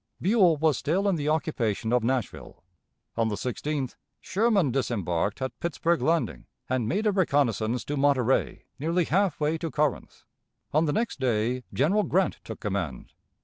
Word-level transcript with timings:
Buell 0.19 0.57
was 0.57 0.79
still 0.79 1.07
in 1.07 1.15
the 1.15 1.29
occupation 1.29 1.93
of 1.93 2.03
Nashville. 2.03 2.63
On 3.15 3.27
the 3.27 3.35
16th 3.35 3.97
Sherman 4.19 4.71
disembarked 4.71 5.43
at 5.43 5.59
Pittsburg 5.59 6.01
Landing, 6.01 6.47
and 6.67 6.87
made 6.89 7.05
a 7.05 7.11
reconnaissance 7.11 7.85
to 7.85 7.95
Monterey, 7.97 8.63
nearly 8.79 9.05
half 9.05 9.39
way 9.39 9.59
to 9.59 9.69
Corinth. 9.69 10.23
On 10.73 10.85
the 10.85 10.91
next 10.93 11.19
day 11.19 11.63
General 11.71 12.01
Grant 12.01 12.39
took 12.43 12.59
command. 12.61 13.13